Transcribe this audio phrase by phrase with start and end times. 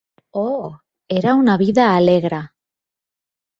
[0.43, 0.71] Oh,
[1.19, 2.43] era una vida alegre!